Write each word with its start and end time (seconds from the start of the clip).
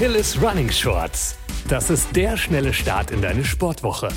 Achilles 0.00 0.40
Running 0.40 0.70
Shorts. 0.70 1.34
Das 1.68 1.90
ist 1.90 2.14
der 2.14 2.36
schnelle 2.36 2.72
Start 2.72 3.10
in 3.10 3.20
deine 3.20 3.44
Sportwoche. 3.44 4.10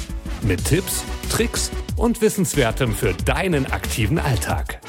Mit 0.43 0.63
Tipps, 0.63 1.01
Tricks 1.31 1.71
und 1.97 2.21
Wissenswertem 2.21 2.93
für 2.93 3.15
deinen 3.25 3.65
aktiven 3.65 4.19
Alltag. 4.19 4.79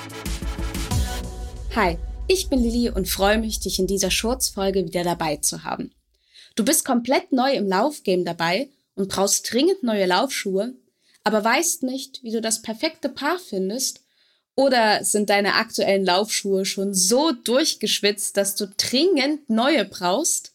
Hi, 1.74 1.96
ich 2.28 2.50
bin 2.50 2.58
Lilly 2.58 2.90
und 2.90 3.08
freue 3.08 3.38
mich, 3.38 3.58
dich 3.58 3.78
in 3.78 3.86
dieser 3.86 4.10
Shorts-Folge 4.10 4.84
wieder 4.84 5.02
dabei 5.02 5.36
zu 5.36 5.64
haben. 5.64 5.94
Du 6.56 6.62
bist 6.62 6.84
komplett 6.84 7.32
neu 7.32 7.54
im 7.54 7.68
Laufgame 7.68 8.24
dabei 8.24 8.68
und 8.94 9.08
brauchst 9.08 9.50
dringend 9.50 9.82
neue 9.82 10.04
Laufschuhe, 10.04 10.74
aber 11.24 11.42
weißt 11.42 11.84
nicht, 11.84 12.22
wie 12.22 12.32
du 12.32 12.42
das 12.42 12.60
perfekte 12.60 13.08
Paar 13.08 13.38
findest 13.38 14.02
oder 14.56 15.02
sind 15.06 15.30
deine 15.30 15.54
aktuellen 15.54 16.04
Laufschuhe 16.04 16.66
schon 16.66 16.92
so 16.92 17.32
durchgeschwitzt, 17.32 18.36
dass 18.36 18.56
du 18.56 18.66
dringend 18.76 19.48
neue 19.48 19.86
brauchst? 19.86 20.51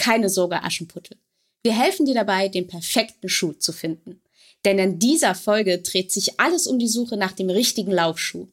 Keine 0.00 0.30
Sorge, 0.30 0.62
Aschenputtel. 0.62 1.18
Wir 1.62 1.78
helfen 1.78 2.06
dir 2.06 2.14
dabei, 2.14 2.48
den 2.48 2.66
perfekten 2.66 3.28
Schuh 3.28 3.52
zu 3.52 3.70
finden. 3.70 4.22
Denn 4.64 4.78
in 4.78 4.98
dieser 4.98 5.34
Folge 5.34 5.78
dreht 5.82 6.10
sich 6.10 6.40
alles 6.40 6.66
um 6.66 6.78
die 6.78 6.88
Suche 6.88 7.18
nach 7.18 7.32
dem 7.32 7.50
richtigen 7.50 7.92
Laufschuh. 7.92 8.48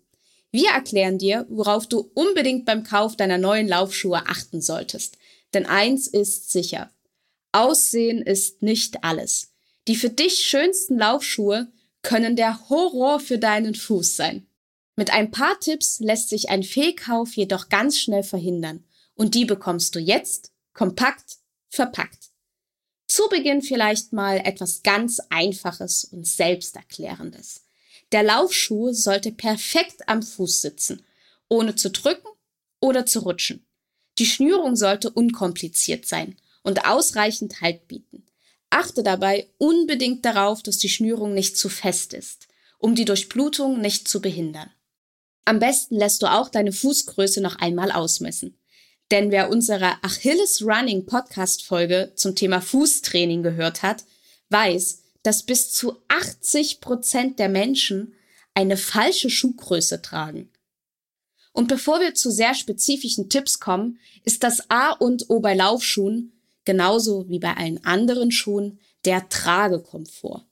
Wir 0.51 0.71
erklären 0.71 1.17
dir, 1.17 1.45
worauf 1.47 1.87
du 1.87 2.11
unbedingt 2.15 2.65
beim 2.65 2.83
Kauf 2.83 3.15
deiner 3.15 3.37
neuen 3.37 3.69
Laufschuhe 3.69 4.27
achten 4.27 4.61
solltest. 4.61 5.17
Denn 5.53 5.65
eins 5.65 6.07
ist 6.07 6.51
sicher. 6.51 6.91
Aussehen 7.53 8.21
ist 8.21 8.61
nicht 8.61 9.05
alles. 9.05 9.53
Die 9.87 9.95
für 9.95 10.09
dich 10.09 10.45
schönsten 10.45 10.97
Laufschuhe 10.97 11.71
können 12.01 12.35
der 12.35 12.67
Horror 12.69 13.21
für 13.21 13.37
deinen 13.37 13.73
Fuß 13.73 14.17
sein. 14.17 14.47
Mit 14.97 15.13
ein 15.13 15.31
paar 15.31 15.57
Tipps 15.61 16.01
lässt 16.01 16.27
sich 16.27 16.49
ein 16.49 16.63
Fehlkauf 16.63 17.37
jedoch 17.37 17.69
ganz 17.69 17.97
schnell 17.97 18.23
verhindern 18.23 18.83
und 19.15 19.33
die 19.33 19.45
bekommst 19.45 19.95
du 19.95 19.99
jetzt 19.99 20.51
kompakt 20.77 21.39
verpackt. 21.69 22.29
Zu 23.07 23.27
Beginn 23.29 23.63
vielleicht 23.63 24.13
mal 24.13 24.37
etwas 24.37 24.83
ganz 24.83 25.19
Einfaches 25.29 26.05
und 26.05 26.27
Selbsterklärendes. 26.27 27.65
Der 28.11 28.21
Laufschuh 28.21 28.93
sollte 28.93 29.31
perfekt 29.31 30.07
am 30.07 30.21
Fuß 30.21 30.61
sitzen, 30.61 31.03
ohne 31.49 31.75
zu 31.75 31.89
drücken 31.89 32.27
oder 32.79 33.07
zu 33.07 33.21
rutschen. 33.21 33.65
Die 34.19 34.27
Schnürung 34.27 34.75
sollte 34.75 35.09
unkompliziert 35.09 36.05
sein 36.05 36.37
und 36.61 36.85
ausreichend 36.85 37.59
Halt 37.61 37.87
bieten. 37.87 38.27
Achte 38.69 39.01
dabei 39.01 39.47
unbedingt 39.57 40.25
darauf, 40.25 40.61
dass 40.61 40.77
die 40.77 40.89
Schnürung 40.89 41.33
nicht 41.33 41.57
zu 41.57 41.69
fest 41.69 42.13
ist, 42.13 42.47
um 42.77 42.93
die 42.93 43.05
Durchblutung 43.05 43.81
nicht 43.81 44.07
zu 44.07 44.21
behindern. 44.21 44.69
Am 45.43 45.57
besten 45.57 45.95
lässt 45.95 46.21
du 46.21 46.27
auch 46.27 46.49
deine 46.49 46.71
Fußgröße 46.71 47.41
noch 47.41 47.55
einmal 47.55 47.91
ausmessen. 47.91 48.59
Denn 49.11 49.31
wer 49.31 49.49
unsere 49.49 50.03
Achilles 50.03 50.61
Running 50.61 51.05
Podcast 51.05 51.63
Folge 51.63 52.11
zum 52.15 52.35
Thema 52.35 52.61
Fußtraining 52.61 53.41
gehört 53.41 53.81
hat, 53.81 54.03
weiß, 54.49 55.03
dass 55.23 55.43
bis 55.43 55.71
zu 55.71 55.97
80 56.09 56.81
Prozent 56.81 57.39
der 57.39 57.49
Menschen 57.49 58.13
eine 58.53 58.75
falsche 58.75 59.29
Schuhgröße 59.29 60.01
tragen. 60.01 60.49
Und 61.53 61.69
bevor 61.69 61.99
wir 62.01 62.13
zu 62.13 62.31
sehr 62.31 62.53
spezifischen 62.53 63.29
Tipps 63.29 63.59
kommen, 63.59 63.99
ist 64.23 64.43
das 64.43 64.69
A 64.69 64.91
und 64.91 65.29
O 65.29 65.39
bei 65.39 65.55
Laufschuhen, 65.55 66.33
genauso 66.65 67.29
wie 67.29 67.39
bei 67.39 67.55
allen 67.55 67.83
anderen 67.85 68.31
Schuhen, 68.31 68.79
der 69.05 69.29
Tragekomfort. 69.29 70.45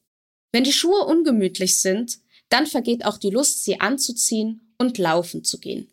Wenn 0.51 0.63
die 0.63 0.73
Schuhe 0.73 1.05
ungemütlich 1.05 1.79
sind, 1.79 2.19
dann 2.49 2.67
vergeht 2.67 3.05
auch 3.05 3.17
die 3.17 3.29
Lust, 3.29 3.65
sie 3.65 3.81
anzuziehen 3.81 4.73
und 4.77 4.97
laufen 4.97 5.43
zu 5.43 5.59
gehen. 5.59 5.91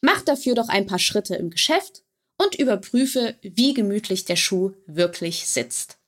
Mach 0.00 0.22
dafür 0.22 0.54
doch 0.54 0.68
ein 0.68 0.86
paar 0.86 0.98
Schritte 0.98 1.36
im 1.36 1.50
Geschäft 1.50 2.02
und 2.38 2.54
überprüfe, 2.54 3.36
wie 3.42 3.74
gemütlich 3.74 4.24
der 4.24 4.36
Schuh 4.36 4.72
wirklich 4.86 5.46
sitzt. 5.46 5.98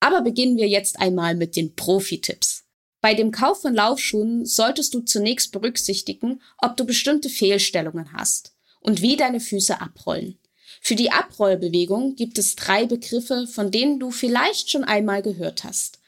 Aber 0.00 0.22
beginnen 0.22 0.56
wir 0.56 0.68
jetzt 0.68 0.98
einmal 1.00 1.34
mit 1.34 1.56
den 1.56 1.74
Profi-Tipps. 1.74 2.64
Bei 3.00 3.14
dem 3.14 3.30
Kauf 3.30 3.60
von 3.60 3.74
Laufschuhen 3.74 4.46
solltest 4.46 4.94
du 4.94 5.00
zunächst 5.00 5.52
berücksichtigen, 5.52 6.40
ob 6.58 6.76
du 6.76 6.84
bestimmte 6.84 7.28
Fehlstellungen 7.28 8.12
hast 8.12 8.56
und 8.80 9.02
wie 9.02 9.16
deine 9.16 9.40
Füße 9.40 9.80
abrollen. 9.80 10.38
Für 10.80 10.94
die 10.94 11.10
Abrollbewegung 11.10 12.16
gibt 12.16 12.38
es 12.38 12.56
drei 12.56 12.86
Begriffe, 12.86 13.46
von 13.46 13.70
denen 13.70 14.00
du 14.00 14.10
vielleicht 14.10 14.70
schon 14.70 14.84
einmal 14.84 15.22
gehört 15.22 15.64
hast. 15.64 15.98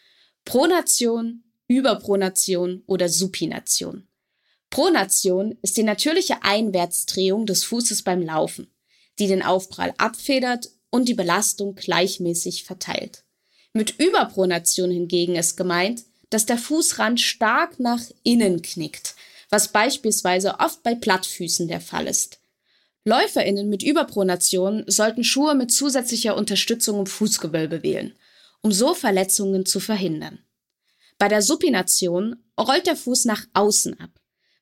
Pronation, 0.45 1.45
Überpronation 1.69 2.83
oder 2.87 3.09
Supination. 3.09 4.06
Pronation 4.77 5.57
ist 5.63 5.79
die 5.79 5.85
natürliche 5.85 6.43
Einwärtsdrehung 6.43 7.47
des 7.47 7.65
Fußes 7.65 8.03
beim 8.03 8.21
Laufen, 8.21 8.71
die 9.19 9.27
den 9.27 9.43
Aufprall 9.43 9.95
abfedert 9.97 10.69
und 10.91 11.09
die 11.09 11.15
Belastung 11.15 11.77
gleichmäßig 11.77 12.65
verteilt. 12.65 13.25
Mit 13.73 13.99
Überpronation 13.99 14.91
hingegen 14.91 15.35
ist 15.35 15.57
gemeint, 15.57 16.05
dass 16.29 16.45
der 16.45 16.59
Fußrand 16.59 17.23
stark 17.23 17.81
nach 17.81 18.03
innen 18.23 18.61
knickt, 18.61 19.15
was 19.49 19.73
beispielsweise 19.73 20.61
oft 20.61 20.83
bei 20.83 20.95
Plattfüßen 20.95 21.69
der 21.69 21.81
Fall 21.81 22.07
ist. 22.07 22.41
LäuferInnen 23.07 23.71
mit 23.71 23.83
Überpronation 23.83 24.85
sollten 24.89 25.25
Schuhe 25.25 25.55
mit 25.55 25.73
zusätzlicher 25.73 26.37
Unterstützung 26.37 26.99
im 26.99 27.07
Fußgewölbe 27.07 27.83
wählen, 27.83 28.15
um 28.61 28.73
so 28.73 28.93
Verletzungen 28.93 29.65
zu 29.65 29.81
verhindern. 29.81 30.41
Bei 31.17 31.29
der 31.29 31.41
Supination 31.41 32.45
rollt 32.61 32.87
der 32.87 32.97
Fuß 32.97 33.25
nach 33.25 33.47
außen 33.55 33.99
ab, 34.01 34.11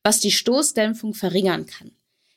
was 0.04 0.20
die 0.20 0.30
Stoßdämpfung 0.30 1.14
verringern 1.14 1.66
kann. 1.66 1.90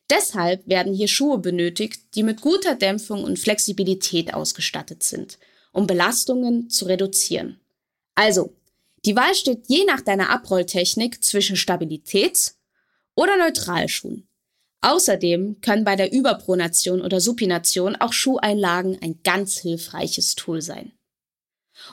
Deshalb 0.10 0.66
werden 0.68 0.94
hier 0.94 1.10
Schuhe 1.10 1.38
benötigt, 1.38 2.16
die 2.16 2.24
mit 2.24 2.42
guter 2.42 2.76
Dämpfung 2.76 3.24
und 3.24 3.38
Flexibilität 3.38 4.34
ausgestattet 4.34 5.04
sind, 5.04 5.38
um 5.74 5.86
Belastungen 5.86 6.70
zu 6.70 6.86
reduzieren. 6.86 7.60
Also, 8.16 8.56
die 9.06 9.16
Wahl 9.16 9.36
steht 9.36 9.66
je 9.68 9.84
nach 9.86 10.02
deiner 10.02 10.30
Abrolltechnik 10.30 11.24
zwischen 11.24 11.58
Stabilitäts- 11.58 12.56
oder 13.16 13.38
Neutralschuhen. 13.38 14.28
Außerdem 14.82 15.60
können 15.62 15.84
bei 15.84 15.96
der 15.96 16.14
Überpronation 16.14 17.02
oder 17.02 17.20
Supination 17.20 17.96
auch 17.96 18.14
Schuheinlagen 18.14 18.98
ein 19.02 19.20
ganz 19.24 19.58
hilfreiches 19.58 20.36
Tool 20.36 20.62
sein. 20.62 20.94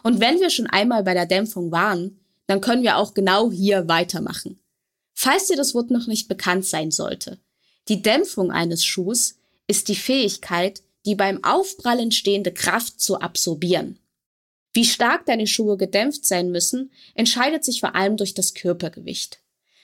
Und 0.02 0.20
wenn 0.20 0.38
wir 0.40 0.50
schon 0.50 0.66
einmal 0.66 1.02
bei 1.02 1.14
der 1.14 1.26
Dämpfung 1.26 1.72
waren, 1.72 2.20
dann 2.46 2.60
können 2.60 2.82
wir 2.82 2.98
auch 2.98 3.14
genau 3.14 3.50
hier 3.50 3.88
weitermachen. 3.88 4.60
Falls 5.14 5.46
dir 5.46 5.56
das 5.56 5.74
Wort 5.74 5.90
noch 5.90 6.06
nicht 6.06 6.28
bekannt 6.28 6.66
sein 6.66 6.90
sollte, 6.90 7.38
die 7.88 8.02
Dämpfung 8.02 8.50
eines 8.50 8.84
Schuhs 8.84 9.36
ist 9.66 9.88
die 9.88 9.96
Fähigkeit, 9.96 10.82
die 11.06 11.14
beim 11.14 11.42
Aufprall 11.44 12.00
entstehende 12.00 12.52
Kraft 12.52 13.00
zu 13.00 13.20
absorbieren. 13.20 13.98
Wie 14.72 14.84
stark 14.84 15.26
deine 15.26 15.46
Schuhe 15.46 15.76
gedämpft 15.76 16.26
sein 16.26 16.50
müssen, 16.50 16.90
entscheidet 17.14 17.64
sich 17.64 17.80
vor 17.80 17.94
allem 17.94 18.16
durch 18.16 18.34
das 18.34 18.54
Körpergewicht. 18.54 19.40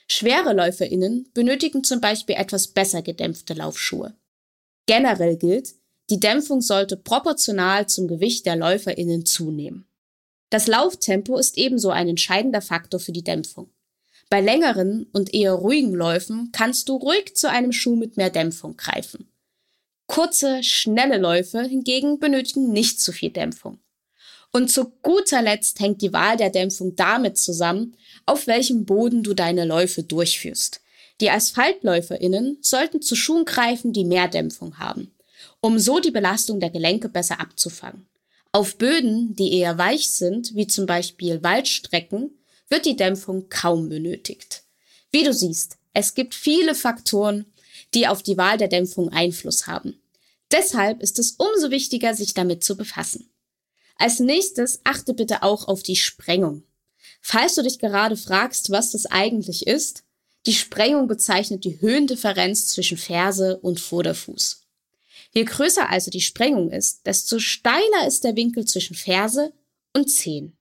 Schwere 0.08 0.52
LäuferInnen 0.52 1.28
benötigen 1.34 1.84
zum 1.84 2.00
Beispiel 2.00 2.34
etwas 2.34 2.68
besser 2.68 3.00
gedämpfte 3.00 3.54
Laufschuhe. 3.54 4.16
Generell 4.86 5.36
gilt, 5.36 5.74
die 6.10 6.18
Dämpfung 6.18 6.60
sollte 6.60 6.96
proportional 6.96 7.88
zum 7.88 8.08
Gewicht 8.08 8.44
der 8.46 8.56
LäuferInnen 8.56 9.24
zunehmen. 9.24 9.86
Das 10.48 10.66
Lauftempo 10.66 11.36
ist 11.36 11.56
ebenso 11.56 11.90
ein 11.90 12.08
entscheidender 12.08 12.60
Faktor 12.60 12.98
für 12.98 13.12
die 13.12 13.22
Dämpfung. 13.22 13.70
Bei 14.30 14.40
längeren 14.40 15.08
und 15.12 15.34
eher 15.34 15.52
ruhigen 15.52 15.92
Läufen 15.92 16.50
kannst 16.52 16.88
du 16.88 16.96
ruhig 16.96 17.34
zu 17.34 17.50
einem 17.50 17.72
Schuh 17.72 17.96
mit 17.96 18.16
mehr 18.16 18.30
Dämpfung 18.30 18.76
greifen. 18.76 19.28
Kurze, 20.06 20.62
schnelle 20.62 21.18
Läufe 21.18 21.62
hingegen 21.62 22.20
benötigen 22.20 22.72
nicht 22.72 23.00
zu 23.00 23.10
viel 23.12 23.30
Dämpfung. 23.30 23.80
Und 24.52 24.70
zu 24.70 24.90
guter 25.02 25.42
Letzt 25.42 25.80
hängt 25.80 26.00
die 26.00 26.12
Wahl 26.12 26.36
der 26.36 26.50
Dämpfung 26.50 26.94
damit 26.94 27.38
zusammen, 27.38 27.96
auf 28.24 28.46
welchem 28.46 28.84
Boden 28.84 29.24
du 29.24 29.34
deine 29.34 29.64
Läufe 29.64 30.04
durchführst. 30.04 30.80
Die 31.20 31.30
AsphaltläuferInnen 31.30 32.58
sollten 32.60 33.02
zu 33.02 33.16
Schuhen 33.16 33.44
greifen, 33.44 33.92
die 33.92 34.04
mehr 34.04 34.28
Dämpfung 34.28 34.78
haben, 34.78 35.12
um 35.60 35.78
so 35.78 35.98
die 35.98 36.10
Belastung 36.12 36.60
der 36.60 36.70
Gelenke 36.70 37.08
besser 37.08 37.40
abzufangen. 37.40 38.06
Auf 38.52 38.78
Böden, 38.78 39.34
die 39.34 39.52
eher 39.52 39.76
weich 39.76 40.10
sind, 40.10 40.54
wie 40.54 40.66
zum 40.66 40.86
Beispiel 40.86 41.42
Waldstrecken, 41.42 42.39
wird 42.70 42.86
die 42.86 42.96
Dämpfung 42.96 43.48
kaum 43.50 43.88
benötigt. 43.88 44.62
Wie 45.10 45.24
du 45.24 45.34
siehst, 45.34 45.76
es 45.92 46.14
gibt 46.14 46.34
viele 46.34 46.74
Faktoren, 46.74 47.52
die 47.94 48.06
auf 48.06 48.22
die 48.22 48.36
Wahl 48.36 48.56
der 48.56 48.68
Dämpfung 48.68 49.10
Einfluss 49.10 49.66
haben. 49.66 50.00
Deshalb 50.52 51.02
ist 51.02 51.18
es 51.18 51.32
umso 51.32 51.70
wichtiger, 51.70 52.14
sich 52.14 52.34
damit 52.34 52.64
zu 52.64 52.76
befassen. 52.76 53.30
Als 53.96 54.18
nächstes 54.18 54.80
achte 54.84 55.12
bitte 55.12 55.42
auch 55.42 55.68
auf 55.68 55.82
die 55.82 55.96
Sprengung. 55.96 56.62
Falls 57.20 57.56
du 57.56 57.62
dich 57.62 57.78
gerade 57.78 58.16
fragst, 58.16 58.70
was 58.70 58.92
das 58.92 59.06
eigentlich 59.06 59.66
ist, 59.66 60.04
die 60.46 60.54
Sprengung 60.54 61.06
bezeichnet 61.06 61.64
die 61.64 61.80
Höhendifferenz 61.80 62.68
zwischen 62.68 62.96
Ferse 62.96 63.58
und 63.58 63.78
Vorderfuß. 63.78 64.62
Je 65.32 65.44
größer 65.44 65.88
also 65.88 66.10
die 66.10 66.22
Sprengung 66.22 66.70
ist, 66.70 67.06
desto 67.06 67.38
steiler 67.38 68.06
ist 68.06 68.24
der 68.24 68.36
Winkel 68.36 68.64
zwischen 68.64 68.96
Ferse 68.96 69.52
und 69.92 70.08
Zehen. 70.08 70.56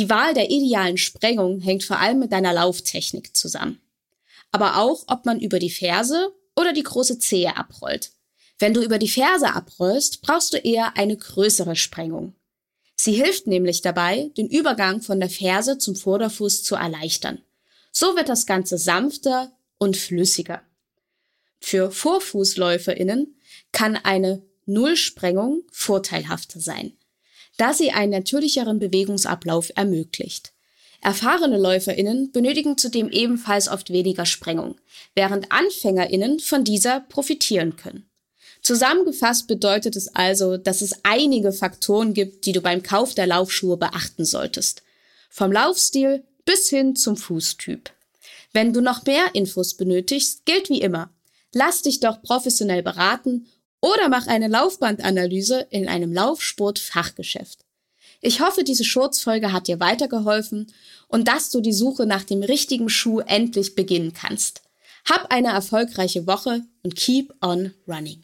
Die 0.00 0.08
Wahl 0.08 0.32
der 0.32 0.48
idealen 0.48 0.96
Sprengung 0.96 1.60
hängt 1.60 1.84
vor 1.84 1.98
allem 1.98 2.20
mit 2.20 2.32
deiner 2.32 2.54
Lauftechnik 2.54 3.36
zusammen. 3.36 3.82
Aber 4.50 4.78
auch, 4.78 5.04
ob 5.08 5.26
man 5.26 5.38
über 5.38 5.58
die 5.58 5.68
Ferse 5.68 6.34
oder 6.56 6.72
die 6.72 6.84
große 6.84 7.18
Zehe 7.18 7.54
abrollt. 7.54 8.12
Wenn 8.58 8.72
du 8.72 8.82
über 8.82 8.96
die 8.96 9.10
Ferse 9.10 9.52
abrollst, 9.52 10.22
brauchst 10.22 10.54
du 10.54 10.56
eher 10.56 10.96
eine 10.96 11.18
größere 11.18 11.76
Sprengung. 11.76 12.34
Sie 12.96 13.12
hilft 13.12 13.46
nämlich 13.46 13.82
dabei, 13.82 14.30
den 14.38 14.48
Übergang 14.48 15.02
von 15.02 15.20
der 15.20 15.28
Ferse 15.28 15.76
zum 15.76 15.94
Vorderfuß 15.94 16.62
zu 16.62 16.76
erleichtern. 16.76 17.42
So 17.92 18.16
wird 18.16 18.30
das 18.30 18.46
Ganze 18.46 18.78
sanfter 18.78 19.52
und 19.76 19.98
flüssiger. 19.98 20.62
Für 21.60 21.90
VorfußläuferInnen 21.90 23.36
kann 23.70 23.96
eine 23.96 24.42
Nullsprengung 24.64 25.64
vorteilhafter 25.70 26.58
sein, 26.58 26.96
da 27.60 27.74
sie 27.74 27.90
einen 27.90 28.12
natürlicheren 28.12 28.78
Bewegungsablauf 28.78 29.70
ermöglicht. 29.74 30.54
Erfahrene 31.02 31.58
LäuferInnen 31.58 32.32
benötigen 32.32 32.78
zudem 32.78 33.10
ebenfalls 33.10 33.68
oft 33.68 33.90
weniger 33.90 34.24
Sprengung, 34.24 34.76
während 35.14 35.52
AnfängerInnen 35.52 36.40
von 36.40 36.64
dieser 36.64 37.00
profitieren 37.00 37.76
können. 37.76 38.08
Zusammengefasst 38.62 39.46
bedeutet 39.46 39.94
es 39.96 40.14
also, 40.14 40.56
dass 40.56 40.80
es 40.80 40.94
einige 41.02 41.52
Faktoren 41.52 42.14
gibt, 42.14 42.46
die 42.46 42.52
du 42.52 42.62
beim 42.62 42.82
Kauf 42.82 43.14
der 43.14 43.26
Laufschuhe 43.26 43.76
beachten 43.76 44.24
solltest. 44.24 44.82
Vom 45.28 45.52
Laufstil 45.52 46.24
bis 46.46 46.70
hin 46.70 46.96
zum 46.96 47.18
Fußtyp. 47.18 47.90
Wenn 48.52 48.72
du 48.72 48.80
noch 48.80 49.04
mehr 49.04 49.34
Infos 49.34 49.74
benötigst, 49.74 50.46
gilt 50.46 50.70
wie 50.70 50.80
immer. 50.80 51.10
Lass 51.52 51.82
dich 51.82 52.00
doch 52.00 52.22
professionell 52.22 52.82
beraten 52.82 53.46
oder 53.80 54.08
mach 54.08 54.26
eine 54.26 54.48
Laufbandanalyse 54.48 55.66
in 55.70 55.88
einem 55.88 56.12
Laufsport-Fachgeschäft. 56.12 57.64
Ich 58.20 58.40
hoffe, 58.40 58.64
diese 58.64 58.84
Schurzfolge 58.84 59.52
hat 59.52 59.66
dir 59.66 59.80
weitergeholfen 59.80 60.72
und 61.08 61.26
dass 61.26 61.50
du 61.50 61.60
die 61.60 61.72
Suche 61.72 62.04
nach 62.04 62.24
dem 62.24 62.42
richtigen 62.42 62.90
Schuh 62.90 63.20
endlich 63.20 63.74
beginnen 63.74 64.12
kannst. 64.12 64.62
Hab 65.08 65.32
eine 65.32 65.48
erfolgreiche 65.48 66.26
Woche 66.26 66.62
und 66.82 66.96
keep 66.96 67.32
on 67.40 67.72
running. 67.88 68.22